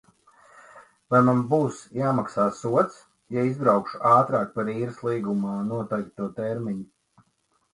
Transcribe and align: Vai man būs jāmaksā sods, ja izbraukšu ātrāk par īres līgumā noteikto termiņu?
Vai 1.15 1.19
man 1.25 1.41
būs 1.51 1.81
jāmaksā 1.97 2.45
sods, 2.61 2.97
ja 3.37 3.43
izbraukšu 3.51 4.01
ātrāk 4.13 4.51
par 4.57 4.73
īres 4.75 5.05
līgumā 5.11 5.55
noteikto 5.75 6.31
termiņu? 6.41 6.91